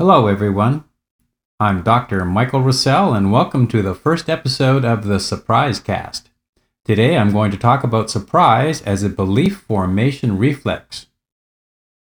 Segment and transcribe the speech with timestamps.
[0.00, 0.84] Hello, everyone.
[1.60, 2.24] I'm Dr.
[2.24, 6.30] Michael Rousell, and welcome to the first episode of the Surprise Cast.
[6.86, 11.04] Today I'm going to talk about surprise as a belief formation reflex.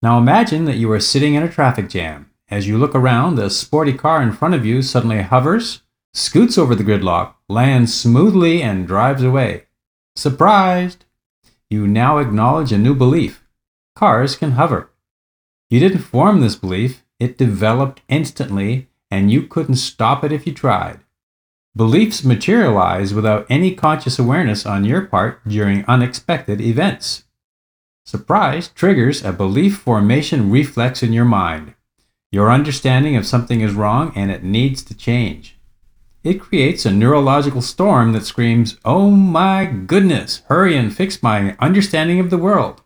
[0.00, 2.30] Now imagine that you are sitting in a traffic jam.
[2.48, 5.82] As you look around, the sporty car in front of you suddenly hovers,
[6.14, 9.64] scoots over the gridlock, lands smoothly, and drives away.
[10.16, 11.04] Surprised!
[11.68, 13.44] You now acknowledge a new belief
[13.94, 14.90] cars can hover.
[15.68, 20.52] You didn't form this belief, it developed instantly, and you couldn't stop it if you
[20.52, 21.00] tried.
[21.74, 27.24] Beliefs materialize without any conscious awareness on your part during unexpected events.
[28.04, 31.74] Surprise triggers a belief formation reflex in your mind.
[32.30, 35.56] Your understanding of something is wrong and it needs to change.
[36.22, 42.20] It creates a neurological storm that screams, Oh my goodness, hurry and fix my understanding
[42.20, 42.82] of the world.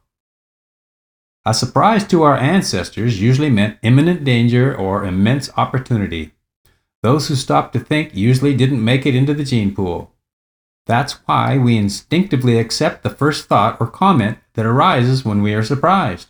[1.48, 6.32] A surprise to our ancestors usually meant imminent danger or immense opportunity.
[7.02, 10.12] Those who stopped to think usually didn't make it into the gene pool.
[10.84, 15.62] That's why we instinctively accept the first thought or comment that arises when we are
[15.62, 16.28] surprised.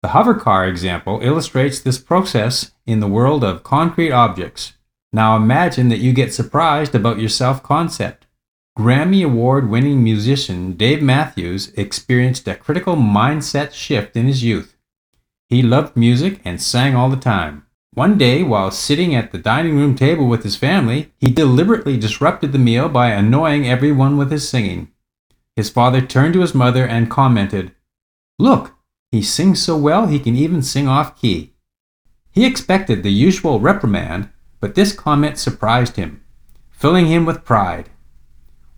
[0.00, 4.72] The hover car example illustrates this process in the world of concrete objects.
[5.12, 8.26] Now imagine that you get surprised about your self concept.
[8.78, 14.76] Grammy Award winning musician Dave Matthews experienced a critical mindset shift in his youth.
[15.48, 17.66] He loved music and sang all the time.
[17.94, 22.52] One day, while sitting at the dining room table with his family, he deliberately disrupted
[22.52, 24.92] the meal by annoying everyone with his singing.
[25.56, 27.72] His father turned to his mother and commented,
[28.38, 28.76] Look,
[29.10, 31.52] he sings so well he can even sing off key.
[32.30, 34.28] He expected the usual reprimand,
[34.60, 36.22] but this comment surprised him,
[36.70, 37.90] filling him with pride.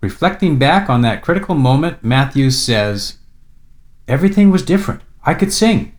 [0.00, 3.18] Reflecting back on that critical moment, Matthews says,
[4.08, 5.02] Everything was different.
[5.24, 5.96] I could sing.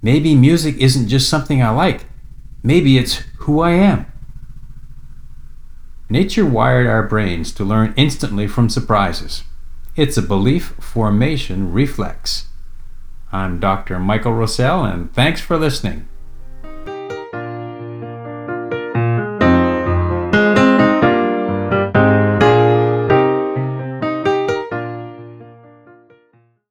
[0.00, 2.06] Maybe music isn't just something I like.
[2.62, 4.10] Maybe it's who I am.
[6.08, 9.42] Nature wired our brains to learn instantly from surprises.
[9.96, 12.48] It's a belief formation reflex.
[13.32, 13.98] I'm Dr.
[13.98, 16.08] Michael Rousell, and thanks for listening.